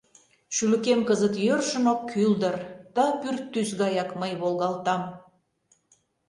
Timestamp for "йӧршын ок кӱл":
1.45-2.33